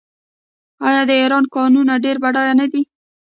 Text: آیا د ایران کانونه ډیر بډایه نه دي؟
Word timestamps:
آیا 0.87 1.01
د 1.09 1.11
ایران 1.21 1.45
کانونه 1.55 1.93
ډیر 2.03 2.17
بډایه 2.23 2.53
نه 2.59 2.65
دي؟ 2.71 2.81